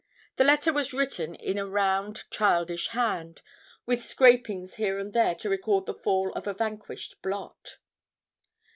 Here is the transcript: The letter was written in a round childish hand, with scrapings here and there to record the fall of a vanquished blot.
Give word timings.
The 0.37 0.43
letter 0.43 0.73
was 0.73 0.93
written 0.93 1.35
in 1.35 1.59
a 1.59 1.67
round 1.67 2.23
childish 2.31 2.87
hand, 2.87 3.43
with 3.85 4.03
scrapings 4.03 4.77
here 4.77 4.97
and 4.97 5.13
there 5.13 5.35
to 5.35 5.47
record 5.47 5.85
the 5.85 5.93
fall 5.93 6.33
of 6.33 6.47
a 6.47 6.55
vanquished 6.55 7.21
blot. 7.21 7.77